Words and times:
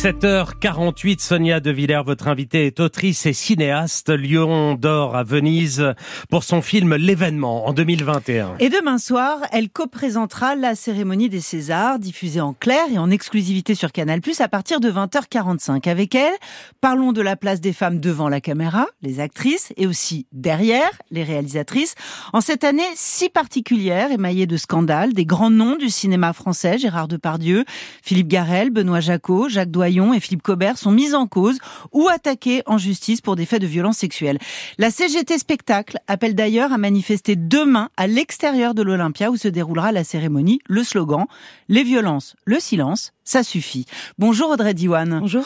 17h48, 0.00 1.20
Sonia 1.20 1.60
De 1.60 1.70
Villers, 1.70 2.00
votre 2.06 2.28
invitée 2.28 2.64
est 2.64 2.80
autrice 2.80 3.26
et 3.26 3.34
cinéaste. 3.34 4.08
Lyon 4.08 4.74
d'or 4.74 5.14
à 5.14 5.24
Venise 5.24 5.92
pour 6.30 6.42
son 6.42 6.62
film 6.62 6.96
L'événement 6.96 7.66
en 7.66 7.74
2021. 7.74 8.54
Et 8.60 8.70
demain 8.70 8.96
soir, 8.96 9.40
elle 9.52 9.68
co-présentera 9.68 10.56
la 10.56 10.74
cérémonie 10.74 11.28
des 11.28 11.42
Césars, 11.42 11.98
diffusée 11.98 12.40
en 12.40 12.54
clair 12.54 12.84
et 12.90 12.96
en 12.96 13.10
exclusivité 13.10 13.74
sur 13.74 13.92
Canal+, 13.92 14.22
à 14.38 14.48
partir 14.48 14.80
de 14.80 14.90
20h45. 14.90 15.86
Avec 15.86 16.14
elle, 16.14 16.32
parlons 16.80 17.12
de 17.12 17.20
la 17.20 17.36
place 17.36 17.60
des 17.60 17.74
femmes 17.74 18.00
devant 18.00 18.30
la 18.30 18.40
caméra, 18.40 18.86
les 19.02 19.20
actrices, 19.20 19.70
et 19.76 19.86
aussi 19.86 20.26
derrière, 20.32 20.92
les 21.10 21.24
réalisatrices. 21.24 21.94
En 22.32 22.40
cette 22.40 22.64
année 22.64 22.88
si 22.94 23.28
particulière, 23.28 24.12
émaillée 24.12 24.46
de 24.46 24.56
scandales, 24.56 25.12
des 25.12 25.26
grands 25.26 25.50
noms 25.50 25.76
du 25.76 25.90
cinéma 25.90 26.32
français, 26.32 26.78
Gérard 26.78 27.06
Depardieu, 27.06 27.66
Philippe 28.02 28.28
Garel, 28.28 28.70
Benoît 28.70 29.00
Jacot, 29.00 29.50
Jacques 29.50 29.70
Doyon 29.90 30.14
et 30.14 30.20
Philippe 30.20 30.42
Cobert 30.42 30.78
sont 30.78 30.92
mis 30.92 31.14
en 31.14 31.26
cause 31.26 31.58
ou 31.92 32.08
attaqués 32.08 32.62
en 32.66 32.78
justice 32.78 33.20
pour 33.20 33.34
des 33.34 33.44
faits 33.44 33.60
de 33.60 33.66
violence 33.66 33.98
sexuelle. 33.98 34.38
La 34.78 34.90
CGT 34.90 35.36
Spectacle 35.36 35.98
appelle 36.06 36.36
d'ailleurs 36.36 36.72
à 36.72 36.78
manifester 36.78 37.34
demain 37.34 37.90
à 37.96 38.06
l'extérieur 38.06 38.74
de 38.74 38.82
l'Olympia 38.82 39.32
où 39.32 39.36
se 39.36 39.48
déroulera 39.48 39.90
la 39.90 40.04
cérémonie. 40.04 40.60
Le 40.66 40.84
slogan 40.84 41.26
Les 41.68 41.82
violences, 41.82 42.36
le 42.44 42.60
silence, 42.60 43.12
ça 43.30 43.44
suffit. 43.44 43.86
Bonjour 44.18 44.50
Audrey 44.50 44.74
Diwan. 44.74 45.20
Bonjour. 45.20 45.44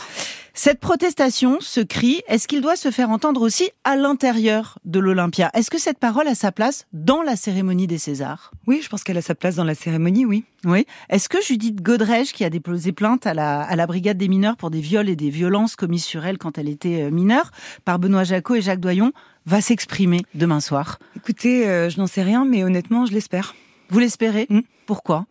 Cette 0.54 0.80
protestation, 0.80 1.58
ce 1.60 1.80
cri, 1.80 2.22
est-ce 2.28 2.48
qu'il 2.48 2.62
doit 2.62 2.76
se 2.76 2.90
faire 2.90 3.10
entendre 3.10 3.42
aussi 3.42 3.68
à 3.82 3.94
l'intérieur 3.94 4.78
de 4.86 5.00
l'Olympia? 5.00 5.50
Est-ce 5.52 5.68
que 5.68 5.78
cette 5.78 5.98
parole 5.98 6.26
a 6.26 6.34
sa 6.34 6.50
place 6.50 6.86
dans 6.94 7.20
la 7.20 7.36
cérémonie 7.36 7.86
des 7.86 7.98
Césars? 7.98 8.52
Oui, 8.66 8.80
je 8.82 8.88
pense 8.88 9.04
qu'elle 9.04 9.18
a 9.18 9.22
sa 9.22 9.34
place 9.34 9.56
dans 9.56 9.64
la 9.64 9.74
cérémonie, 9.74 10.24
oui. 10.24 10.44
Oui. 10.64 10.86
Est-ce 11.10 11.28
que 11.28 11.42
Judith 11.42 11.82
Godrèche, 11.82 12.32
qui 12.32 12.42
a 12.44 12.48
déposé 12.48 12.92
plainte 12.92 13.26
à 13.26 13.34
la, 13.34 13.60
à 13.60 13.76
la 13.76 13.86
brigade 13.86 14.16
des 14.16 14.28
mineurs 14.28 14.56
pour 14.56 14.70
des 14.70 14.80
viols 14.80 15.10
et 15.10 15.16
des 15.16 15.28
violences 15.28 15.76
commises 15.76 16.04
sur 16.04 16.24
elle 16.24 16.38
quand 16.38 16.56
elle 16.56 16.70
était 16.70 17.02
euh, 17.02 17.10
mineure, 17.10 17.50
par 17.84 17.98
Benoît 17.98 18.24
Jacot 18.24 18.54
et 18.54 18.62
Jacques 18.62 18.80
Doyon, 18.80 19.12
va 19.44 19.60
s'exprimer 19.60 20.22
demain 20.34 20.60
soir? 20.60 20.98
Écoutez, 21.16 21.68
euh, 21.68 21.90
je 21.90 21.98
n'en 21.98 22.06
sais 22.06 22.22
rien, 22.22 22.46
mais 22.46 22.64
honnêtement, 22.64 23.04
je 23.04 23.12
l'espère. 23.12 23.54
Vous 23.90 23.98
l'espérez? 23.98 24.46
Mm. 24.48 24.60
Pourquoi? 24.86 25.26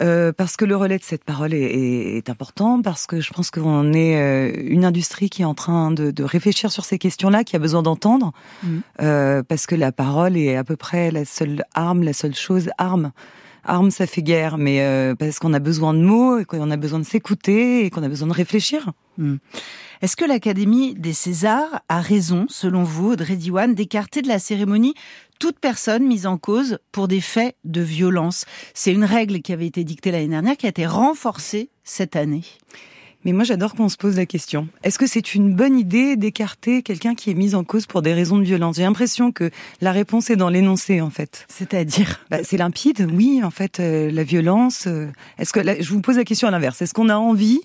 Euh, 0.00 0.30
parce 0.32 0.56
que 0.56 0.64
le 0.66 0.76
relais 0.76 0.98
de 0.98 1.02
cette 1.04 1.24
parole 1.24 1.54
est, 1.54 1.60
est- 1.62 2.16
est 2.18 2.28
important, 2.30 2.82
parce 2.82 3.06
que 3.06 3.20
je 3.20 3.32
pense 3.32 3.50
qu'on 3.50 3.92
est 3.94 4.16
euh, 4.20 4.52
une 4.66 4.84
industrie 4.84 5.30
qui 5.30 5.40
est 5.42 5.46
en 5.46 5.54
train 5.54 5.90
de, 5.90 6.10
de 6.10 6.22
réfléchir 6.22 6.70
sur 6.70 6.84
ces 6.84 6.98
questions-là, 6.98 7.44
qui 7.44 7.56
a 7.56 7.58
besoin 7.58 7.82
d'entendre, 7.82 8.32
Mhm. 8.62 8.80
euh, 9.02 9.42
parce 9.42 9.66
que 9.66 9.74
la 9.74 9.92
parole 9.92 10.36
est 10.36 10.54
à 10.56 10.64
peu 10.64 10.76
près 10.76 11.10
la 11.10 11.24
seule 11.24 11.64
arme, 11.74 12.02
la 12.02 12.12
seule 12.12 12.34
chose, 12.34 12.68
arme. 12.76 13.12
Arme, 13.68 13.90
ça 13.90 14.06
fait 14.06 14.22
guerre, 14.22 14.58
mais 14.58 14.80
euh, 14.82 15.14
parce 15.16 15.38
qu'on 15.40 15.52
a 15.54 15.58
besoin 15.58 15.92
de 15.94 15.98
mots, 16.00 16.38
et 16.38 16.44
qu'on 16.44 16.70
a 16.70 16.76
besoin 16.76 16.98
de 17.00 17.04
s'écouter, 17.04 17.84
et 17.84 17.90
qu'on 17.90 18.02
a 18.04 18.08
besoin 18.08 18.28
de 18.28 18.32
réfléchir. 18.34 18.92
Est-ce 20.02 20.14
que 20.14 20.24
l'Académie 20.26 20.94
des 20.94 21.14
Césars 21.14 21.80
a 21.88 22.00
raison, 22.00 22.44
selon 22.50 22.82
vous, 22.84 23.12
Audrey 23.12 23.34
Diwan, 23.36 23.74
d'écarter 23.74 24.20
de 24.22 24.28
la 24.28 24.38
cérémonie 24.38 24.94
toute 25.38 25.58
personne 25.58 26.06
mise 26.06 26.26
en 26.26 26.38
cause 26.38 26.78
pour 26.92 27.08
des 27.08 27.20
faits 27.20 27.56
de 27.64 27.80
violence 27.80 28.44
C'est 28.74 28.92
une 28.92 29.04
règle 29.04 29.40
qui 29.42 29.52
avait 29.52 29.66
été 29.66 29.84
dictée 29.84 30.10
l'année 30.10 30.28
dernière, 30.28 30.56
qui 30.56 30.66
a 30.66 30.70
été 30.70 30.86
renforcée 30.86 31.70
cette 31.84 32.16
année. 32.16 32.44
Mais 33.26 33.32
moi, 33.32 33.42
j'adore 33.42 33.74
qu'on 33.74 33.88
se 33.88 33.96
pose 33.96 34.18
la 34.18 34.24
question. 34.24 34.68
Est-ce 34.84 35.00
que 35.00 35.06
c'est 35.08 35.34
une 35.34 35.52
bonne 35.52 35.76
idée 35.76 36.14
d'écarter 36.14 36.82
quelqu'un 36.82 37.16
qui 37.16 37.28
est 37.32 37.34
mis 37.34 37.56
en 37.56 37.64
cause 37.64 37.86
pour 37.86 38.00
des 38.00 38.14
raisons 38.14 38.38
de 38.38 38.44
violence? 38.44 38.76
J'ai 38.76 38.84
l'impression 38.84 39.32
que 39.32 39.50
la 39.80 39.90
réponse 39.90 40.30
est 40.30 40.36
dans 40.36 40.48
l'énoncé, 40.48 41.00
en 41.00 41.10
fait. 41.10 41.44
C'est-à-dire? 41.48 42.24
Bah, 42.30 42.38
c'est 42.44 42.56
limpide, 42.56 43.08
oui, 43.12 43.40
en 43.42 43.50
fait, 43.50 43.80
euh, 43.80 44.12
la 44.12 44.22
violence. 44.22 44.86
euh, 44.86 45.08
est-ce 45.40 45.52
que 45.52 45.58
là, 45.58 45.74
je 45.80 45.88
vous 45.88 46.00
pose 46.00 46.18
la 46.18 46.24
question 46.24 46.46
à 46.46 46.52
l'inverse 46.52 46.80
Est-ce 46.82 46.94
qu'on 46.94 47.08
a 47.08 47.16
envie 47.16 47.58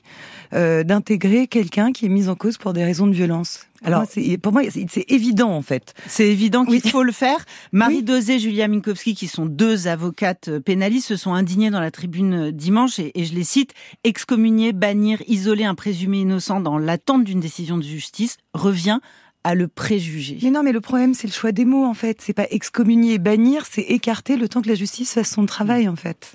euh, 0.54 0.84
d'intégrer 0.84 1.46
quelqu'un 1.46 1.92
qui 1.92 2.08
est 2.08 2.10
mis 2.10 2.28
en 2.28 2.34
cause 2.34 2.58
pour 2.58 2.74
des 2.74 2.84
raisons 2.84 3.06
de 3.06 3.14
violence? 3.14 3.68
Alors- 3.84 4.06
pour 4.42 4.52
moi, 4.54 4.62
c'est, 4.70 5.06
évident, 5.12 5.52
en 5.52 5.62
fait. 5.62 5.94
C'est 6.08 6.28
évident 6.28 6.66
qu'il 6.66 6.82
Oui. 6.84 6.90
faut 6.90 7.04
le 7.04 7.12
faire. 7.12 7.44
Marie 7.72 7.98
Oui. 7.98 8.04
Dosé 8.04 8.36
et 8.36 8.40
Julia 8.40 8.68
Minkowski, 8.68 9.16
qui 9.16 9.28
sont 9.28 9.46
deux 9.46 9.88
avocates 9.88 10.60
pénalistes, 10.60 11.08
se 11.08 11.16
sont 11.16 11.34
indignées 11.34 11.72
dans 11.72 11.80
la 11.80 11.92
tribune 11.92 12.34
euh, 12.34 12.52
dimanche, 12.52 13.00
et, 13.00 13.12
et 13.20 13.26
je 13.26 13.34
les 13.34 13.44
cite, 13.44 13.74
excommunier, 14.04 14.72
bannir, 14.74 15.22
isoler 15.28 15.64
un 15.64 15.76
présumé 15.76 16.20
innocent 16.20 16.60
dans 16.62 16.78
l'attente 16.78 17.24
d'une 17.24 17.40
décision 17.40 17.78
de 17.78 17.84
justice 17.84 18.38
revient 18.54 19.00
à 19.44 19.56
le 19.56 19.68
préjuger. 19.68 20.38
Mais 20.44 20.52
non, 20.52 20.62
mais 20.62 20.72
le 20.72 20.82
problème, 20.82 21.16
c'est 21.16 21.26
le 21.28 21.34
choix 21.34 21.52
des 21.52 21.66
mots, 21.66 21.86
en 21.86 21.96
fait. 21.96 22.22
C'est 22.22 22.34
pas 22.34 22.46
excommunier, 22.52 23.18
bannir, 23.18 23.66
c'est 23.70 23.82
écarter 23.82 24.38
le 24.38 24.48
temps 24.48 24.62
que 24.62 24.70
la 24.70 24.76
justice 24.76 25.14
fasse 25.14 25.32
son 25.32 25.48
travail, 25.48 25.88
en 25.90 25.96
fait. 25.96 26.34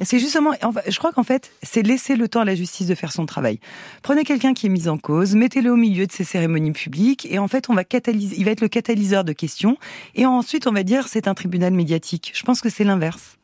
C'est 0.00 0.18
justement, 0.18 0.52
je 0.88 0.98
crois 0.98 1.12
qu'en 1.12 1.22
fait, 1.22 1.52
c'est 1.62 1.82
laisser 1.82 2.16
le 2.16 2.26
temps 2.26 2.40
à 2.40 2.44
la 2.44 2.54
justice 2.54 2.86
de 2.86 2.94
faire 2.94 3.12
son 3.12 3.26
travail. 3.26 3.60
Prenez 4.02 4.24
quelqu'un 4.24 4.54
qui 4.54 4.66
est 4.66 4.70
mis 4.70 4.88
en 4.88 4.96
cause, 4.98 5.34
mettez-le 5.34 5.70
au 5.70 5.76
milieu 5.76 6.06
de 6.06 6.12
ces 6.12 6.24
cérémonies 6.24 6.72
publiques, 6.72 7.26
et 7.30 7.38
en 7.38 7.46
fait, 7.46 7.68
on 7.68 7.74
va 7.74 7.84
catalyser, 7.84 8.36
il 8.38 8.44
va 8.44 8.50
être 8.52 8.62
le 8.62 8.68
catalyseur 8.68 9.22
de 9.22 9.32
questions, 9.32 9.76
et 10.14 10.24
ensuite, 10.26 10.66
on 10.66 10.72
va 10.72 10.82
dire, 10.82 11.08
c'est 11.08 11.28
un 11.28 11.34
tribunal 11.34 11.72
médiatique. 11.74 12.32
Je 12.34 12.42
pense 12.42 12.60
que 12.60 12.70
c'est 12.70 12.84
l'inverse. 12.84 13.36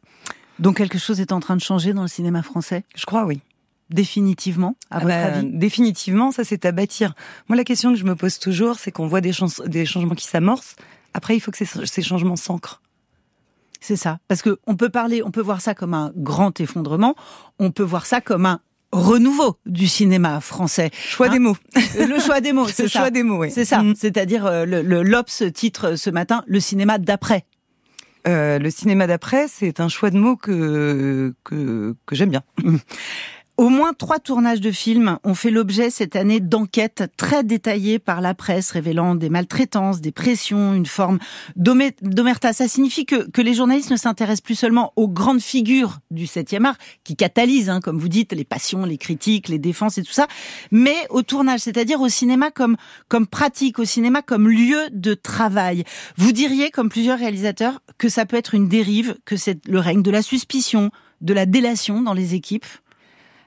Donc 0.59 0.79
quelque 0.79 0.99
chose 0.99 1.21
est 1.21 1.33
en 1.33 1.41
train 1.41 1.55
de 1.55 1.61
changer 1.61 1.93
dans 1.93 2.03
le 2.03 2.09
cinéma 2.09 2.43
français, 2.43 2.83
Je 2.97 3.05
crois, 3.07 3.25
oui. 3.27 3.41
définitivement, 3.91 4.77
à 4.91 4.97
Ah 4.97 5.01
votre 5.01 5.09
bah, 5.09 5.25
avis? 5.37 5.47
Définitivement, 5.53 6.33
ça, 6.33 6.45
c'est 6.45 6.65
à 6.65 6.73
bâtir. 6.73 7.15
Moi, 7.49 7.57
la 7.57 7.65
question 7.65 7.93
que 7.93 7.99
je 7.99 8.05
me 8.05 8.17
pose 8.17 8.39
toujours, 8.39 8.79
c'est 8.79 8.91
qu'on 8.91 9.07
voit 9.07 9.21
des 9.21 9.33
changements 9.33 10.15
qui 10.15 10.27
s'amorcent. 10.27 10.77
Après, 11.15 11.37
il 11.37 11.41
faut 11.41 11.51
que 11.51 11.59
ces, 11.59 11.67
ces 11.87 12.03
changements 12.03 12.37
s'ancrent. 12.37 12.81
C'est 13.81 13.97
ça. 13.97 14.19
Parce 14.29 14.43
que 14.43 14.59
on 14.67 14.77
peut 14.77 14.89
parler, 14.89 15.23
on 15.23 15.31
peut 15.31 15.41
voir 15.41 15.61
ça 15.61 15.75
comme 15.75 15.95
un 15.95 16.13
grand 16.17 16.61
effondrement, 16.61 17.15
on 17.59 17.71
peut 17.71 17.83
voir 17.83 18.07
ça 18.07 18.21
comme 18.21 18.47
un 18.47 18.61
renouveau 18.93 19.59
du 19.67 19.87
cinéma 19.87 20.41
français. 20.41 20.91
Choix 20.93 21.29
Hein 21.29 21.33
des 21.33 21.39
mots. 21.39 21.57
Le 21.75 22.19
choix 22.21 22.41
des 22.41 22.53
mots, 22.53 22.67
c'est 22.73 22.89
ça. 22.89 23.01
choix 23.01 23.11
des 23.11 23.23
mots, 23.23 23.39
oui. 23.39 23.51
C'est 23.51 23.65
ça. 23.65 23.83
Mm. 23.83 23.95
C'est-à-dire 23.97 24.47
euh, 24.47 24.65
le, 24.65 24.83
le 24.83 25.03
l'Obs 25.03 25.43
titre 25.55 25.97
ce 25.97 26.11
matin 26.11 26.43
le 26.47 26.61
cinéma 26.61 26.99
d'après. 26.99 27.45
Euh, 28.27 28.59
le 28.59 28.71
cinéma 28.71 29.07
d'après, 29.07 29.47
c'est 29.49 29.81
un 29.81 29.89
choix 29.89 30.11
de 30.11 30.19
mots 30.19 30.37
que 30.37 31.35
que, 31.45 31.95
que 32.05 32.15
j'aime 32.15 32.31
bien. 32.31 32.43
Au 33.59 33.71
moins 33.71 33.93
trois 33.93 34.21
tournages 34.21 34.61
de 34.61 34.71
films 34.71 35.19
ont 35.25 35.35
fait 35.35 35.51
l'objet 35.51 35.91
cette 35.91 36.15
année 36.15 36.39
d'enquêtes 36.39 37.11
très 37.17 37.43
détaillées 37.43 37.99
par 37.99 38.21
la 38.21 38.33
presse, 38.33 38.71
révélant 38.71 39.17
des 39.17 39.31
maltraitances, 39.31 40.01
des 40.01 40.13
pressions, 40.13 40.75
une 40.75 40.87
forme 40.87 41.19
d'omerta. 41.57 42.53
Ça 42.53 42.69
signifie 42.69 43.05
que, 43.05 43.29
que 43.29 43.43
les 43.43 43.55
journalistes 43.55 43.91
ne 43.91 43.97
s'intéressent 43.97 44.43
plus 44.43 44.55
seulement 44.55 44.93
aux 44.95 45.09
grandes 45.09 45.41
figures 45.41 45.99
du 46.13 46.27
7e 46.27 46.67
art, 46.67 46.77
qui 47.03 47.17
catalysent, 47.17 47.69
hein, 47.69 47.81
comme 47.81 47.99
vous 47.99 48.09
dites, 48.09 48.33
les 48.33 48.45
passions, 48.45 48.85
les 48.85 48.97
critiques, 48.97 49.49
les 49.49 49.59
défenses 49.59 49.99
et 49.99 50.05
tout 50.05 50.13
ça, 50.13 50.29
mais 50.71 50.95
au 51.11 51.23
tournage, 51.23 51.59
c'est-à-dire 51.59 52.01
au 52.01 52.09
cinéma 52.09 52.53
comme, 52.53 52.77
comme 53.09 53.27
pratique, 53.27 53.81
au 53.81 53.85
cinéma 53.85 54.23
comme 54.23 54.49
lieu 54.49 54.89
de 54.93 55.15
travail. 55.15 55.83
Vous 56.17 56.31
diriez, 56.31 56.71
comme 56.71 56.91
plusieurs 56.91 57.19
réalisateurs, 57.19 57.83
que 57.99 58.09
ça 58.09 58.25
peut 58.25 58.37
être 58.37 58.55
une 58.55 58.69
dérive, 58.69 59.17
que 59.25 59.37
c'est 59.37 59.67
le 59.67 59.81
règne 59.81 60.03
de 60.03 60.13
la 60.13 60.23
suspicion, 60.23 60.93
de 61.23 61.35
la 61.35 61.45
délation 61.45 62.03
dans 62.03 62.15
les 62.15 62.37
équipes? 62.37 62.65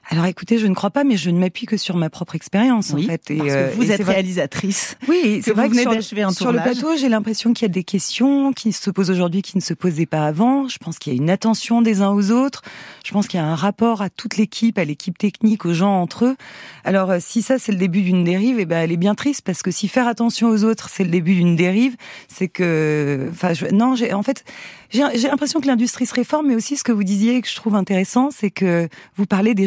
Alors 0.08 0.26
écoutez, 0.26 0.58
je 0.58 0.66
ne 0.66 0.74
crois 0.74 0.90
pas, 0.90 1.04
mais 1.04 1.16
je 1.16 1.30
ne 1.30 1.38
m'appuie 1.38 1.66
que 1.66 1.76
sur 1.76 1.96
ma 1.96 2.10
propre 2.10 2.34
expérience 2.34 2.92
en 2.92 2.98
fait. 2.98 3.30
Et, 3.30 3.36
parce 3.36 3.48
que 3.50 3.54
euh, 3.54 3.70
vous 3.76 3.84
et 3.90 3.94
êtes 3.94 4.02
réalisatrice. 4.02 4.96
Oui, 5.08 5.40
c'est 5.44 5.52
vous 5.52 5.56
vrai 5.56 5.68
que 5.68 5.76
sur, 5.80 5.90
un 5.92 6.30
sur 6.32 6.52
le 6.52 6.60
plateau, 6.60 6.96
j'ai 6.96 7.08
l'impression 7.08 7.52
qu'il 7.52 7.62
y 7.66 7.70
a 7.70 7.72
des 7.72 7.84
questions 7.84 8.52
qui 8.52 8.72
se 8.72 8.90
posent 8.90 9.10
aujourd'hui 9.10 9.42
qui 9.42 9.56
ne 9.56 9.62
se 9.62 9.74
posaient 9.74 10.06
pas 10.06 10.26
avant. 10.26 10.68
Je 10.68 10.78
pense 10.78 10.98
qu'il 10.98 11.12
y 11.14 11.16
a 11.16 11.22
une 11.22 11.30
attention 11.30 11.82
des 11.82 12.02
uns 12.02 12.10
aux 12.10 12.30
autres. 12.30 12.62
Je 13.04 13.12
pense 13.12 13.28
qu'il 13.28 13.38
y 13.38 13.42
a 13.42 13.46
un 13.46 13.54
rapport 13.54 14.02
à 14.02 14.10
toute 14.10 14.36
l'équipe, 14.36 14.76
à 14.78 14.84
l'équipe 14.84 15.16
technique, 15.16 15.64
aux 15.64 15.72
gens 15.74 16.00
entre 16.00 16.26
eux. 16.26 16.36
Alors 16.84 17.10
euh, 17.10 17.18
si 17.20 17.40
ça 17.42 17.58
c'est 17.58 17.72
le 17.72 17.78
début 17.78 18.02
d'une 18.02 18.24
dérive, 18.24 18.58
eh 18.58 18.64
ben 18.66 18.82
elle 18.82 18.92
est 18.92 18.96
bien 18.96 19.14
triste 19.14 19.42
parce 19.42 19.62
que 19.62 19.70
si 19.70 19.88
faire 19.88 20.08
attention 20.08 20.48
aux 20.48 20.64
autres 20.64 20.88
c'est 20.90 21.04
le 21.04 21.10
début 21.10 21.34
d'une 21.34 21.56
dérive, 21.56 21.96
c'est 22.28 22.48
que, 22.48 23.28
enfin, 23.30 23.52
je- 23.54 23.66
non, 23.66 23.94
j'ai 23.94 24.12
en 24.12 24.22
fait 24.22 24.44
j'ai 24.90 25.28
l'impression 25.28 25.60
que 25.60 25.66
l'industrie 25.66 26.04
se 26.04 26.12
réforme, 26.14 26.48
mais 26.48 26.54
aussi 26.54 26.76
ce 26.76 26.84
que 26.84 26.92
vous 26.92 27.02
disiez 27.02 27.36
et 27.36 27.40
que 27.40 27.48
je 27.48 27.56
trouve 27.56 27.76
intéressant, 27.76 28.28
c'est 28.30 28.50
que 28.50 28.90
vous 29.16 29.24
parlez 29.24 29.54
des 29.54 29.66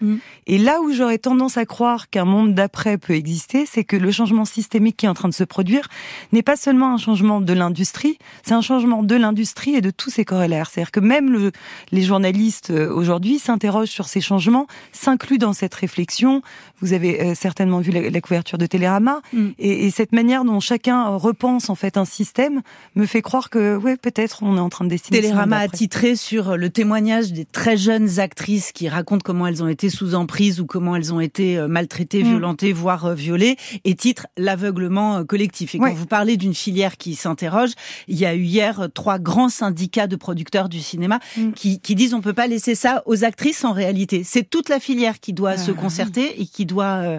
Mm. 0.00 0.16
Et 0.46 0.58
là 0.58 0.80
où 0.80 0.92
j'aurais 0.92 1.18
tendance 1.18 1.56
à 1.56 1.64
croire 1.66 2.10
qu'un 2.10 2.24
monde 2.24 2.54
d'après 2.54 2.98
peut 2.98 3.14
exister, 3.14 3.66
c'est 3.66 3.84
que 3.84 3.96
le 3.96 4.10
changement 4.10 4.44
systémique 4.44 4.96
qui 4.96 5.06
est 5.06 5.08
en 5.08 5.14
train 5.14 5.28
de 5.28 5.34
se 5.34 5.44
produire 5.44 5.88
n'est 6.32 6.42
pas 6.42 6.56
seulement 6.56 6.92
un 6.92 6.98
changement 6.98 7.40
de 7.40 7.52
l'industrie, 7.52 8.18
c'est 8.44 8.54
un 8.54 8.60
changement 8.60 9.02
de 9.02 9.14
l'industrie 9.16 9.74
et 9.74 9.80
de 9.80 9.90
tous 9.90 10.10
ses 10.10 10.24
corollaires. 10.24 10.70
C'est-à-dire 10.70 10.90
que 10.92 11.00
même 11.00 11.30
le, 11.30 11.52
les 11.92 12.02
journalistes 12.02 12.70
euh, 12.70 12.92
aujourd'hui 12.92 13.38
s'interrogent 13.38 13.88
sur 13.90 14.08
ces 14.08 14.20
changements, 14.20 14.66
s'incluent 14.92 15.38
dans 15.38 15.52
cette 15.52 15.74
réflexion. 15.74 16.42
Vous 16.80 16.92
avez 16.92 17.20
euh, 17.20 17.34
certainement 17.34 17.80
vu 17.80 17.90
la, 17.90 18.10
la 18.10 18.20
couverture 18.20 18.58
de 18.58 18.66
Télérama, 18.66 19.20
Mm. 19.32 19.48
et, 19.58 19.86
et 19.86 19.90
cette 19.90 20.12
manière 20.12 20.44
dont 20.44 20.60
chacun 20.60 21.08
repense 21.16 21.70
en 21.70 21.74
fait 21.74 21.96
un 21.96 22.04
système 22.04 22.62
me 22.94 23.06
fait 23.06 23.22
croire 23.22 23.50
que 23.50 23.76
ouais 23.76 23.96
peut-être 23.96 24.42
on, 24.42 24.52
on 24.52 24.56
est 24.56 24.60
en 24.60 24.68
train 24.68 24.84
de 24.84 24.90
dessiner. 24.90 25.20
Télérama 25.20 25.58
a 25.58 25.68
titré 25.68 26.16
sur 26.16 26.56
le 26.56 26.70
témoignage 26.70 27.32
des 27.32 27.44
très 27.44 27.76
jeunes 27.76 28.18
actrices 28.20 28.72
qui 28.72 28.88
racontent 28.88 29.22
comment 29.24 29.46
elles 29.48 29.62
ont 29.62 29.68
été 29.68 29.90
sous 29.90 30.14
emprise 30.14 30.60
ou 30.60 30.66
comment 30.66 30.96
elles 30.96 31.12
ont 31.12 31.20
été 31.20 31.58
euh, 31.58 31.68
maltraitées, 31.68 32.22
mm. 32.22 32.28
violentées, 32.28 32.72
voire 32.72 33.06
euh, 33.06 33.14
violées, 33.14 33.56
et 33.84 33.94
titre 33.94 34.26
l'aveuglement 34.36 35.24
collectif. 35.24 35.74
Et 35.74 35.78
quand 35.78 35.92
vous 35.92 36.06
parlez 36.06 36.36
d'une 36.36 36.54
filière 36.54 36.96
qui 36.96 37.14
s'interroge, 37.14 37.70
il 38.06 38.16
y 38.16 38.26
a 38.26 38.34
eu 38.34 38.42
hier 38.42 38.88
trois 38.94 39.18
grands 39.18 39.48
syndicats 39.48 40.06
de 40.06 40.16
producteurs 40.16 40.68
du 40.68 40.80
cinéma 40.80 41.18
mm. 41.36 41.52
qui, 41.52 41.80
qui 41.80 41.94
disent 41.94 42.14
on 42.14 42.20
peut 42.20 42.32
pas 42.32 42.46
laisser 42.46 42.74
ça 42.74 43.02
aux 43.06 43.24
actrices 43.24 43.64
en 43.64 43.72
réalité. 43.72 44.22
C'est 44.24 44.48
toute 44.48 44.68
la 44.68 44.80
filière 44.80 45.20
qui 45.20 45.32
doit 45.32 45.56
se 45.56 45.70
ah. 45.70 45.74
concerter 45.74 46.40
et 46.40 46.46
qui 46.46 46.66
doit 46.66 47.18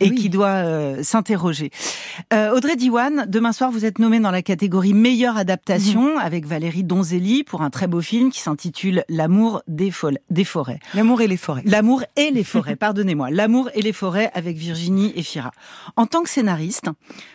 et 0.00 0.14
qui 0.14 0.28
doit 0.28 1.02
s'interroger. 1.02 1.70
Audrey 2.32 2.76
Diwan, 2.76 3.26
demain 3.28 3.52
soir 3.52 3.70
vous 3.70 3.84
êtes 3.84 3.98
nommée 3.98 4.20
dans 4.20 4.30
la 4.30 4.42
catégorie 4.42 4.94
meilleure 4.94 5.36
adaptation 5.36 6.14
mhm. 6.14 6.18
avec 6.18 6.46
Valérie 6.46 6.84
Donzelli 6.84 7.44
pour 7.44 7.62
un 7.62 7.70
très 7.70 7.86
beau 7.86 8.00
film 8.00 8.30
qui 8.30 8.40
s'intitule 8.40 9.04
L'amour 9.08 9.62
des, 9.66 9.92
des 10.30 10.44
forêts. 10.44 10.80
L'amour 10.94 11.20
et 11.20 11.28
les 11.28 11.36
forêts. 11.36 11.62
L'amour 11.70 12.02
et 12.16 12.32
les 12.32 12.42
forêts, 12.54 12.74
pardonnez-moi. 12.74 13.30
L'amour 13.30 13.70
et 13.74 13.82
les 13.82 13.92
forêts 13.92 14.30
avec 14.34 14.56
Virginie 14.56 15.12
et 15.14 15.22
Fira. 15.22 15.52
En 15.94 16.06
tant 16.06 16.24
que 16.24 16.28
scénariste, 16.28 16.86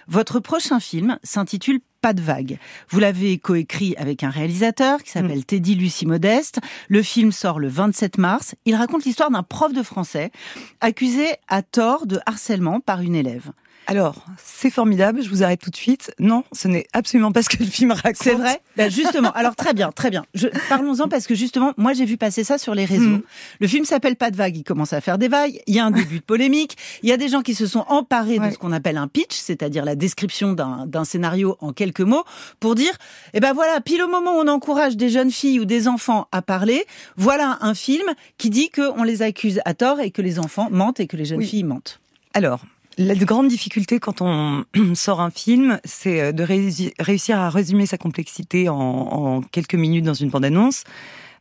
votre 0.10 0.42
prochain 0.42 0.82
film 0.82 1.18
s'intitule 1.24 1.80
pas 2.02 2.12
de 2.12 2.22
vague. 2.22 2.60
Vous 2.90 3.00
l'avez 3.00 3.38
coécrit 3.38 3.96
avec 3.98 4.24
un 4.24 4.30
réalisateur 4.30 5.02
qui 5.04 5.12
s'appelle 5.12 5.40
mm. 5.40 5.46
Teddy 5.46 5.76
Lucie 5.76 6.06
Modeste. 6.06 6.60
Le 6.90 7.02
film 7.02 7.32
sort 7.32 7.60
le 7.60 7.70
27 7.70 8.18
mars. 8.18 8.56
Il 8.66 8.76
raconte 8.76 9.06
l'histoire 9.06 9.32
d'un 9.32 9.42
prof 9.42 9.72
de 9.72 9.84
français 9.84 10.32
accusé 10.82 11.28
à 11.48 11.62
tort 11.62 12.06
de 12.06 12.20
harcèlement 12.26 12.82
par 12.82 13.00
une 13.00 13.16
élève. 13.16 13.54
Alors, 13.88 14.26
c'est 14.44 14.70
formidable, 14.70 15.22
je 15.22 15.30
vous 15.30 15.44
arrête 15.44 15.62
tout 15.62 15.70
de 15.70 15.76
suite. 15.76 16.12
Non, 16.20 16.44
ce 16.52 16.68
n'est 16.68 16.88
absolument 16.94 17.32
pas 17.32 17.44
ce 17.44 17.50
que 17.50 17.64
le 17.64 17.70
film 17.70 17.92
raconte. 17.92 18.16
C'est 18.16 18.34
vrai? 18.34 18.62
Ben 18.78 18.90
Justement, 18.90 19.32
alors 19.32 19.56
très 19.56 19.74
bien, 19.74 19.92
très 19.92 20.10
bien. 20.10 20.26
Parlons-en 20.70 21.08
parce 21.08 21.28
que 21.28 21.36
justement, 21.36 21.74
moi 21.78 21.94
j'ai 21.94 22.06
vu 22.06 22.18
passer 22.18 22.44
ça 22.44 22.58
sur 22.58 22.74
les 22.74 22.86
réseaux. 22.86 23.18
Hmm. 23.18 23.22
Le 23.60 23.68
film 23.68 23.86
s'appelle 23.86 24.16
Pas 24.16 24.32
de 24.32 24.36
vagues, 24.36 24.58
il 24.58 24.64
commence 24.64 24.94
à 24.94 25.02
faire 25.02 25.18
des 25.18 25.28
vagues, 25.28 25.62
il 25.68 25.76
y 25.76 25.80
a 25.80 25.86
un 25.86 25.92
début 25.92 26.20
de 26.20 26.24
polémique, 26.24 26.78
il 27.04 27.10
y 27.10 27.12
a 27.12 27.18
des 27.18 27.30
gens 27.30 27.42
qui 27.42 27.54
se 27.54 27.68
sont 27.68 27.86
emparés 27.88 28.40
de 28.40 28.50
ce 28.50 28.58
qu'on 28.58 28.72
appelle 28.72 28.98
un 28.98 29.08
pitch, 29.08 29.36
c'est-à-dire 29.36 29.86
la 29.86 29.96
description 29.96 30.54
d'un 30.54 31.06
scénario 31.06 31.58
en 31.60 31.74
quelques 31.74 32.02
mots, 32.02 32.24
pour 32.60 32.76
dire, 32.76 32.94
eh 33.34 33.40
ben 33.40 33.54
voilà, 33.54 33.82
pile 33.82 34.02
au 34.02 34.08
moment 34.08 34.38
où 34.38 34.42
on 34.42 34.48
encourage 34.48 34.98
des 34.98 35.10
jeunes 35.10 35.32
filles 35.32 35.60
ou 35.60 35.66
des 35.66 35.88
enfants 35.88 36.28
à 36.32 36.42
parler, 36.42 36.86
voilà 37.18 37.58
un 37.62 37.74
film 37.74 38.08
qui 38.38 38.50
dit 38.50 38.70
qu'on 38.70 39.04
les 39.04 39.22
accuse 39.22 39.62
à 39.66 39.74
tort 39.74 40.00
et 40.00 40.12
que 40.12 40.22
les 40.22 40.40
enfants 40.40 40.70
mentent 40.72 41.00
et 41.00 41.08
que 41.08 41.18
les 41.18 41.26
jeunes 41.26 41.44
filles 41.44 41.64
mentent. 41.64 42.00
Alors, 42.34 42.60
la 42.98 43.16
grande 43.16 43.48
difficulté 43.48 44.00
quand 44.00 44.22
on 44.22 44.66
sort 44.94 45.22
un 45.22 45.32
film, 45.32 45.80
c'est 45.84 46.22
euh, 46.22 46.32
de 46.32 46.44
réussir 46.44 47.40
à 47.40 47.50
résumer 47.50 47.86
sa 47.86 47.98
complexité 47.98 48.70
en, 48.70 49.42
quelques 49.52 49.76
minutes 49.76 50.06
dans 50.06 50.14
une 50.14 50.30
bande-annonce. 50.30 50.84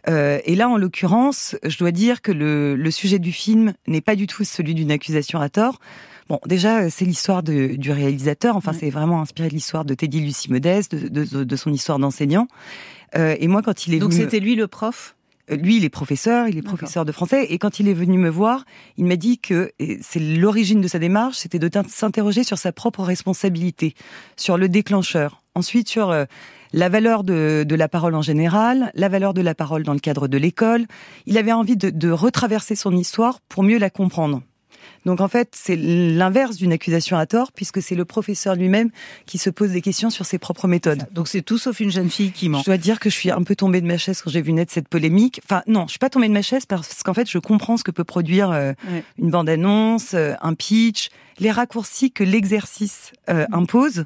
Euh, 0.08 0.40
et 0.44 0.54
là, 0.54 0.68
en 0.68 0.76
l'occurrence, 0.76 1.56
je 1.64 1.78
dois 1.78 1.90
dire 1.90 2.20
que 2.20 2.32
le, 2.32 2.90
sujet 2.90 3.18
du 3.18 3.32
film 3.32 3.72
n'est 3.86 4.02
pas 4.02 4.16
du 4.16 4.26
tout 4.26 4.44
celui 4.44 4.74
d'une 4.74 4.90
accusation 4.90 5.40
à 5.40 5.48
tort. 5.48 5.80
Bon, 6.28 6.40
déjà, 6.46 6.88
c'est 6.90 7.04
l'histoire 7.04 7.42
du 7.42 7.90
réalisateur. 7.90 8.56
Enfin, 8.56 8.72
c'est 8.72 8.90
vraiment 8.90 9.20
inspiré 9.20 9.48
de 9.48 9.54
l'histoire 9.54 9.84
de 9.84 9.94
Teddy 9.94 10.20
Lucie 10.20 10.50
Modeste, 10.50 10.94
de, 10.94 11.56
son 11.56 11.72
histoire 11.72 11.98
d'enseignant. 11.98 12.48
Euh, 13.16 13.36
et 13.38 13.46
moi, 13.46 13.62
quand 13.62 13.86
il 13.86 13.94
est 13.94 13.98
donc 13.98 14.12
c'était 14.12 14.40
lui 14.40 14.54
le 14.54 14.66
prof? 14.66 15.14
Lui, 15.48 15.76
il 15.76 15.84
est 15.84 15.90
professeur, 15.90 16.48
il 16.48 16.56
est 16.56 16.62
professeur 16.62 17.04
de 17.04 17.12
français, 17.12 17.46
et 17.50 17.58
quand 17.58 17.80
il 17.80 17.88
est 17.88 17.94
venu 17.94 18.18
me 18.18 18.28
voir, 18.28 18.64
il 18.96 19.04
m'a 19.04 19.16
dit 19.16 19.38
que 19.38 19.72
c'est 20.00 20.20
l'origine 20.20 20.80
de 20.80 20.88
sa 20.88 20.98
démarche, 20.98 21.36
c'était 21.36 21.58
de 21.58 21.70
s'interroger 21.88 22.44
sur 22.44 22.58
sa 22.58 22.72
propre 22.72 23.02
responsabilité, 23.02 23.94
sur 24.36 24.56
le 24.56 24.68
déclencheur, 24.68 25.42
ensuite 25.54 25.88
sur 25.88 26.10
euh, 26.10 26.24
la 26.72 26.88
valeur 26.88 27.24
de, 27.24 27.64
la 27.68 27.88
parole 27.88 28.14
en 28.14 28.22
général, 28.22 28.90
la 28.94 29.08
valeur 29.08 29.34
de 29.34 29.42
la 29.42 29.54
parole 29.54 29.82
dans 29.82 29.92
le 29.92 30.00
cadre 30.00 30.28
de 30.28 30.38
l'école. 30.38 30.86
Il 31.26 31.38
avait 31.38 31.52
envie 31.52 31.76
de 31.76 32.10
retraverser 32.10 32.74
son 32.74 32.96
histoire 32.96 33.40
pour 33.48 33.62
mieux 33.62 33.78
la 33.78 33.90
comprendre. 33.90 34.42
Donc 35.04 35.20
en 35.20 35.28
fait, 35.28 35.50
c'est 35.52 35.76
l'inverse 35.76 36.56
d'une 36.56 36.72
accusation 36.72 37.16
à 37.16 37.26
tort, 37.26 37.52
puisque 37.52 37.82
c'est 37.82 37.94
le 37.94 38.04
professeur 38.04 38.54
lui-même 38.54 38.90
qui 39.26 39.38
se 39.38 39.50
pose 39.50 39.70
des 39.70 39.82
questions 39.82 40.10
sur 40.10 40.26
ses 40.26 40.38
propres 40.38 40.68
méthodes. 40.68 41.06
Donc 41.12 41.28
c'est 41.28 41.42
tout 41.42 41.58
sauf 41.58 41.80
une 41.80 41.90
jeune 41.90 42.10
fille 42.10 42.32
qui 42.32 42.48
ment. 42.48 42.60
Je 42.60 42.64
dois 42.64 42.76
dire 42.76 43.00
que 43.00 43.10
je 43.10 43.14
suis 43.14 43.30
un 43.30 43.42
peu 43.42 43.56
tombée 43.56 43.80
de 43.80 43.86
ma 43.86 43.98
chaise 43.98 44.22
quand 44.22 44.30
j'ai 44.30 44.42
vu 44.42 44.52
naître 44.52 44.72
cette 44.72 44.88
polémique. 44.88 45.40
Enfin 45.44 45.62
non, 45.66 45.84
je 45.86 45.90
suis 45.90 45.98
pas 45.98 46.10
tombée 46.10 46.28
de 46.28 46.32
ma 46.32 46.42
chaise 46.42 46.66
parce 46.66 47.02
qu'en 47.02 47.14
fait, 47.14 47.30
je 47.30 47.38
comprends 47.38 47.76
ce 47.76 47.84
que 47.84 47.90
peut 47.90 48.04
produire 48.04 48.50
euh, 48.50 48.72
une 49.18 49.30
bande-annonce, 49.30 50.14
euh, 50.14 50.34
un 50.40 50.54
pitch, 50.54 51.10
les 51.38 51.50
raccourcis 51.50 52.10
que 52.10 52.24
l'exercice 52.24 53.12
euh, 53.28 53.46
mm. 53.48 53.54
impose. 53.54 54.04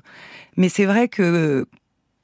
Mais 0.56 0.68
c'est 0.68 0.84
vrai 0.84 1.08
que 1.08 1.66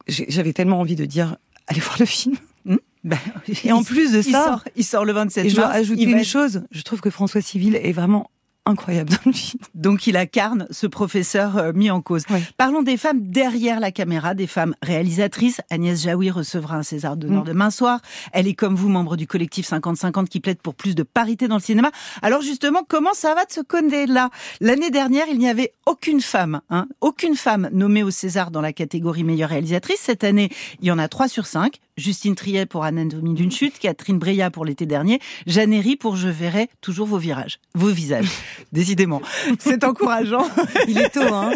j'avais 0.09 0.53
tellement 0.53 0.81
envie 0.81 0.97
de 0.97 1.05
dire 1.05 1.37
allez 1.67 1.81
voir 1.81 1.97
le 1.99 2.07
film. 2.07 2.37
Mm. 2.65 2.77
Ben, 3.05 3.19
et 3.65 3.71
en 3.71 3.83
plus 3.83 4.13
de 4.13 4.23
ça, 4.23 4.63
il 4.77 4.83
sort, 4.83 5.05
le 5.05 5.13
27 5.13 5.45
et 5.45 5.51
je 5.51 5.57
dois 5.57 5.67
ajouter 5.67 6.05
une 6.05 6.25
chose. 6.25 6.63
Je 6.71 6.81
trouve 6.81 7.03
que 7.03 7.11
François 7.11 7.43
Civil 7.43 7.77
est 7.77 7.93
vraiment 7.93 8.31
incroyable 8.67 9.11
dans 9.11 9.19
le 9.27 9.33
film. 9.33 9.63
Donc 9.75 10.07
il 10.07 10.17
incarne 10.17 10.67
ce 10.71 10.87
professeur 10.87 11.57
euh, 11.57 11.73
mis 11.73 11.91
en 11.91 12.01
cause. 12.01 12.25
Parlons 12.57 12.83
des 12.83 12.97
femmes 12.97 13.21
derrière 13.23 13.81
la 13.81 13.91
caméra, 13.91 14.35
des 14.35 14.47
femmes 14.47 14.75
réalisatrices. 14.83 15.61
Agnès 15.71 16.03
Jaoui 16.03 16.31
recevra 16.31 16.77
un 16.77 16.83
César 16.83 17.17
d'honneur 17.17 17.43
mm. 17.43 17.47
demain 17.47 17.71
soir. 17.71 18.01
Elle 18.33 18.47
est 18.47 18.55
comme 18.55 18.75
vous 18.75 18.89
membre 18.89 19.17
du 19.17 19.27
collectif 19.27 19.71
50-50 19.71 20.29
qui 20.29 20.41
plaide 20.41 20.59
pour 20.59 20.75
plus 20.75 20.95
de 20.95 21.03
parité 21.03 21.49
dans 21.49 21.57
le 21.57 21.63
cinéma. 21.63 21.91
Alors 22.23 22.43
justement, 22.43 22.83
comment 22.87 23.15
ça 23.15 23.35
va 23.35 23.45
de 23.45 23.53
se 23.53 23.61
connaître 23.61 24.13
là 24.13 24.31
L'année 24.61 24.91
dernière, 24.91 25.27
il 25.31 25.39
n'y 25.39 25.49
avait 25.49 25.73
aucune 25.87 26.21
femme, 26.21 26.61
hein, 26.71 26.87
aucune 27.01 27.37
femme 27.37 27.69
nommée 27.73 28.03
au 28.03 28.11
César 28.11 28.51
dans 28.51 28.61
la 28.61 28.73
catégorie 28.73 29.25
meilleure 29.25 29.51
réalisatrice. 29.51 30.01
Cette 30.01 30.25
année, 30.25 30.51
il 30.81 30.87
y 30.87 30.91
en 30.91 30.99
a 30.99 31.09
trois 31.09 31.29
sur 31.29 31.47
cinq. 31.47 31.81
Justine 31.97 32.35
Triet 32.35 32.67
pour 32.67 32.85
Anatomie 32.85 33.35
d'une 33.35 33.53
chute, 33.53 33.79
Catherine 33.79 34.19
Breillat 34.19 34.51
pour 34.51 34.65
l'été 34.65 34.85
dernier, 34.85 35.21
Jeanne 35.47 35.81
pour 35.99 36.17
Je 36.17 36.29
verrai 36.29 36.69
toujours 36.81 37.07
vos 37.07 37.19
virages, 37.19 37.61
vos 37.75 37.91
visages. 37.91 38.31
Décidément, 38.73 39.23
c'est 39.61 39.85
encourageant. 39.85 40.47
Il 40.89 40.99
est 40.99 41.11
tôt, 41.11 41.33
hein 41.33 41.53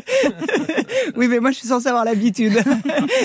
Oui, 1.17 1.27
mais 1.27 1.41
moi 1.41 1.51
je 1.51 1.59
suis 1.59 1.69
censée 1.69 1.89
avoir 1.89 2.05
l'habitude. 2.05 2.63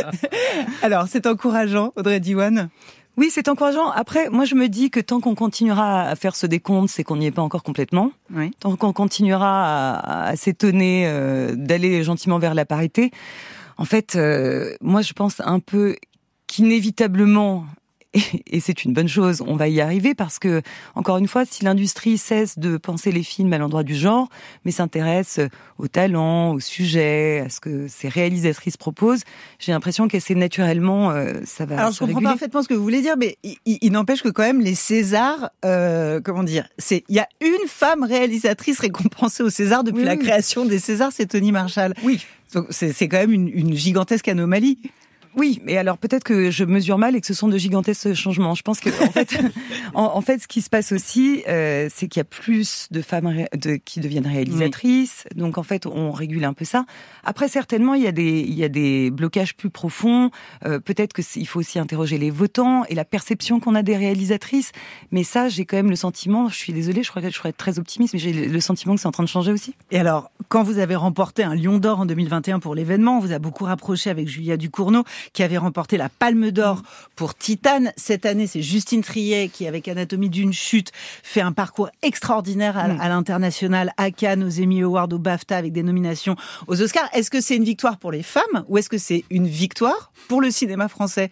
Alors, 0.82 1.08
c'est 1.08 1.28
encourageant, 1.28 1.94
Audrey 1.96 2.20
Diwan? 2.20 2.70
Oui, 3.16 3.30
c'est 3.32 3.48
encourageant. 3.48 3.92
Après, 3.92 4.30
moi, 4.32 4.44
je 4.46 4.56
me 4.56 4.68
dis 4.68 4.90
que 4.90 5.00
tant 5.00 5.20
qu'on 5.20 5.36
continuera 5.36 6.02
à 6.02 6.16
faire 6.16 6.36
ce 6.36 6.48
décompte, 6.48 6.90
c'est 6.90 7.04
qu'on 7.04 7.18
n'y 7.18 7.28
est 7.28 7.32
pas 7.32 7.44
encore 7.44 7.62
complètement. 7.62 8.12
Tant 8.60 8.76
qu'on 8.76 8.92
continuera 8.92 10.00
à, 10.00 10.36
s'étonner 10.36 11.06
euh, 11.06 11.54
d'aller 11.56 12.04
gentiment 12.04 12.40
vers 12.40 12.56
la 12.56 12.66
parité. 12.66 13.12
En 13.78 13.86
fait, 13.86 14.16
euh, 14.16 14.76
moi, 14.82 15.04
je 15.04 15.14
pense 15.14 15.42
un 15.42 15.60
peu 15.60 15.96
qu'inévitablement, 16.54 17.66
et, 18.46 18.60
c'est 18.60 18.86
une 18.86 18.94
bonne 18.94 19.08
chose, 19.08 19.42
on 19.48 19.56
va 19.56 19.68
y 19.70 19.82
arriver 19.82 20.14
parce 20.14 20.38
que, 20.38 20.62
encore 20.94 21.18
une 21.18 21.28
fois, 21.28 21.46
si 21.46 21.64
l'industrie 21.64 22.20
cesse 22.20 22.60
de 22.60 22.78
penser 22.78 23.12
les 23.12 23.24
films 23.24 23.52
à 23.54 23.58
l'endroit 23.58 23.82
du 23.82 23.96
genre, 23.96 24.30
mais 24.64 24.72
s'intéresse 24.72 25.40
au 25.80 25.88
talent, 25.88 26.52
au 26.52 26.60
sujet, 26.60 27.42
à 27.44 27.50
ce 27.50 27.60
que 27.60 27.88
ces 27.88 28.08
réalisatrices 28.08 28.78
proposent, 28.78 29.24
j'ai 29.58 29.72
l'impression 29.72 30.08
qu'assez 30.08 30.36
naturellement, 30.36 31.10
euh, 31.10 31.34
ça 31.44 31.66
va 31.66 31.80
Alors, 31.80 31.92
je 31.92 31.98
comprends 31.98 32.22
parfaitement 32.22 32.62
ce 32.62 32.68
que 32.68 32.76
vous 32.76 32.84
voulez 32.84 33.02
dire, 33.02 33.16
mais 33.18 33.38
il, 33.66 33.92
n'empêche 33.92 34.22
que 34.22 34.30
quand 34.30 34.44
même 34.44 34.62
les 34.62 34.76
Césars, 34.76 35.50
euh, 35.66 36.22
comment 36.24 36.44
dire, 36.44 36.70
c'est 36.78 37.04
il 37.10 37.16
y 37.16 37.20
a 37.20 37.28
une 37.42 37.68
femme 37.68 38.04
réalisatrice 38.04 38.80
récompensée 38.80 39.42
au 39.42 39.50
César 39.50 39.84
depuis 39.84 40.04
la 40.04 40.18
création 40.18 40.66
des 40.66 40.78
Césars, 40.78 41.12
c'est 41.12 41.26
Tony 41.26 41.52
Marshall. 41.52 41.96
Oui. 42.04 42.24
c'est 42.70 43.08
quand 43.08 43.18
même 43.18 43.32
une, 43.32 43.48
une 43.48 43.74
gigantesque 43.74 44.28
anomalie. 44.28 44.78
Oui, 45.36 45.60
mais 45.64 45.78
alors 45.78 45.98
peut-être 45.98 46.24
que 46.24 46.52
je 46.52 46.64
mesure 46.64 46.98
mal 46.98 47.16
et 47.16 47.22
que 47.22 47.28
ce 47.28 47.34
sont 47.34 47.48
de 47.48 47.58
gigantesques 47.58 48.14
changements. 48.14 48.54
Je 48.56 48.62
pense 48.62 48.80
que 48.80 48.90
en 49.04 49.12
fait, 49.12 49.40
en, 49.94 50.22
fait, 50.22 50.40
ce 50.40 50.48
qui 50.48 50.62
se 50.62 50.70
passe 50.70 50.92
aussi, 50.92 51.44
euh, 51.48 51.90
c'est 51.94 52.08
qu'il 52.08 52.20
y 52.20 52.22
a 52.22 52.26
plus 52.26 52.88
de 52.92 53.02
femmes 53.02 53.46
de, 53.56 53.76
qui 53.76 54.00
deviennent 54.00 54.28
réalisatrices. 54.28 55.26
Donc 55.36 55.58
en 55.58 55.64
fait, 55.64 55.86
on 55.86 56.12
régule 56.12 56.46
un 56.46 56.54
peu 56.54 56.66
ça. 56.66 56.86
Après, 57.24 57.48
certainement, 57.48 57.96
il 57.96 58.04
y 58.04 58.08
a 58.08 58.12
des 58.12 58.42
il 58.42 58.54
y 58.54 58.64
a 58.64 58.70
des 58.70 59.12
blocages 59.12 59.56
plus 59.56 59.70
profonds. 59.70 60.30
Euh, 60.66 60.80
peut-être 60.80 61.14
que 61.14 61.22
il 61.36 61.48
faut 61.48 61.60
aussi 61.60 61.80
interroger 61.80 62.18
les 62.18 62.30
votants 62.30 62.84
et 62.86 62.96
la 62.96 63.06
perception 63.06 63.60
qu'on 63.60 63.76
a 63.76 63.84
des 63.84 63.98
réalisatrices. 63.98 64.72
Mais 65.12 65.24
ça, 65.24 65.50
j'ai 65.50 65.66
quand 65.66 65.78
même 65.78 65.90
le 65.90 65.96
sentiment. 65.96 66.50
Je 66.50 66.56
suis 66.56 66.74
désolée, 66.74 67.04
je 67.04 67.10
crois 67.10 67.22
que 67.22 67.30
je 67.30 67.36
serais 67.36 67.54
très 67.54 67.80
optimiste, 67.80 68.14
mais 68.14 68.20
j'ai 68.20 68.34
le 68.34 68.60
sentiment 68.60 68.96
que 68.96 69.02
c'est 69.02 69.08
en 69.08 69.12
train 69.12 69.24
de 69.24 69.30
changer 69.30 69.52
aussi. 69.52 69.74
Et 69.92 70.00
alors, 70.00 70.32
quand 70.50 70.64
vous 70.64 70.78
avez 70.78 70.96
remporté 70.96 71.44
un 71.44 71.56
Lion 71.56 71.80
d'or 71.80 72.02
en 72.02 72.06
2021 72.06 72.60
pour 72.60 72.76
l'événement, 72.76 73.18
on 73.18 73.20
vous 73.20 73.32
a 73.32 73.40
beaucoup 73.40 73.66
rapproché 73.66 74.10
avec 74.10 74.28
Julia 74.28 74.58
Ducournau 74.58 75.04
qui 75.32 75.44
avait 75.44 75.58
remporté 75.58 75.98
la 75.98 76.10
Palme 76.10 76.52
d'Or 76.52 76.82
pour 77.16 77.36
Titane. 77.36 77.92
Cette 77.96 78.26
année, 78.26 78.48
c'est 78.48 78.62
Justine 78.62 79.02
Triet 79.02 79.50
qui, 79.50 79.68
avec 79.68 79.88
Anatomie 79.88 80.30
d'une 80.30 80.54
chute, 80.54 80.92
fait 81.24 81.42
un 81.42 81.52
parcours 81.52 81.90
extraordinaire 82.02 82.78
à, 82.78 82.88
mm. 82.88 82.98
l'international, 82.98 83.94
à 83.98 84.12
Cannes, 84.12 84.44
aux 84.44 84.62
Emmy 84.62 84.84
Awards, 84.84 85.10
au 85.12 85.20
BAFTA, 85.20 85.58
avec 85.58 85.72
des 85.72 85.84
nominations 85.84 86.36
aux 86.68 86.82
Oscars. 86.82 87.10
Est-ce 87.14 87.32
que 87.32 87.42
c'est 87.42 87.56
une 87.56 87.64
victoire 87.64 87.98
pour 87.98 88.12
les 88.12 88.24
femmes 88.24 88.66
ou 88.68 88.78
est-ce 88.78 88.90
que 88.90 88.98
c'est 88.98 89.24
une 89.30 89.48
victoire 89.48 90.12
pour 90.28 90.42
le 90.42 90.52
cinéma 90.52 90.88
français? 90.88 91.30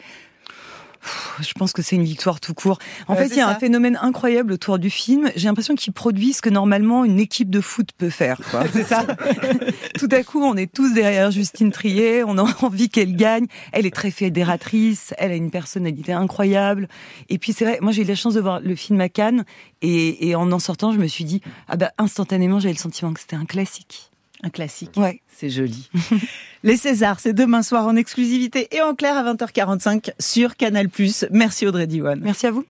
Je 1.39 1.53
pense 1.53 1.73
que 1.73 1.81
c'est 1.81 1.95
une 1.95 2.03
victoire 2.03 2.39
tout 2.39 2.53
court. 2.53 2.79
En 3.07 3.15
fait, 3.15 3.27
il 3.27 3.37
y 3.37 3.41
a 3.41 3.47
un 3.47 3.55
phénomène 3.55 3.97
incroyable 4.01 4.53
autour 4.53 4.79
du 4.79 4.89
film. 4.89 5.31
J'ai 5.35 5.47
l'impression 5.47 5.75
qu'il 5.75 5.93
produit 5.93 6.33
ce 6.33 6.41
que 6.41 6.49
normalement 6.49 7.05
une 7.05 7.19
équipe 7.19 7.49
de 7.49 7.61
foot 7.61 7.89
peut 7.97 8.09
faire. 8.09 8.39
c'est 8.73 8.83
ça. 8.83 9.05
tout 9.99 10.09
à 10.11 10.23
coup, 10.23 10.43
on 10.43 10.55
est 10.55 10.71
tous 10.71 10.93
derrière 10.93 11.31
Justine 11.31 11.71
Trier. 11.71 12.23
On 12.23 12.37
a 12.37 12.43
envie 12.63 12.89
qu'elle 12.89 13.15
gagne. 13.15 13.47
Elle 13.71 13.85
est 13.85 13.95
très 13.95 14.11
fédératrice. 14.11 15.13
Elle 15.17 15.31
a 15.31 15.35
une 15.35 15.51
personnalité 15.51 16.13
incroyable. 16.13 16.87
Et 17.29 17.37
puis 17.37 17.53
c'est 17.53 17.65
vrai, 17.65 17.79
moi 17.81 17.91
j'ai 17.91 18.03
eu 18.03 18.05
la 18.05 18.15
chance 18.15 18.33
de 18.33 18.41
voir 18.41 18.59
le 18.59 18.75
film 18.75 19.01
à 19.01 19.09
Cannes 19.09 19.45
et, 19.81 20.35
en 20.35 20.51
en 20.51 20.59
sortant, 20.59 20.91
je 20.93 20.99
me 20.99 21.07
suis 21.07 21.23
dit 21.23 21.41
ah 21.67 21.77
bah 21.77 21.91
instantanément 21.97 22.59
j'avais 22.59 22.73
le 22.73 22.79
sentiment 22.79 23.13
que 23.13 23.19
c'était 23.19 23.35
un 23.35 23.45
classique. 23.45 24.10
Un 24.43 24.49
classique. 24.49 24.91
Ouais. 24.97 25.21
C'est 25.35 25.49
joli. 25.49 25.89
Les 26.63 26.77
Césars, 26.77 27.19
c'est 27.19 27.33
demain 27.33 27.63
soir 27.63 27.85
en 27.87 27.95
exclusivité 27.95 28.67
et 28.75 28.81
en 28.81 28.95
clair 28.95 29.17
à 29.17 29.33
20h45 29.33 30.11
sur 30.19 30.55
Canal+. 30.55 30.87
Merci 31.31 31.67
Audrey 31.67 31.87
Diwan. 31.87 32.19
Merci 32.21 32.47
à 32.47 32.51
vous. 32.51 32.65